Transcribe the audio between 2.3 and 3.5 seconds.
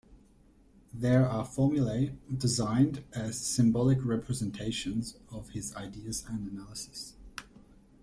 designed as